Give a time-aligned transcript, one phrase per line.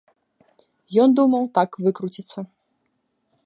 [1.03, 2.39] Ён думаў так выкруціцца.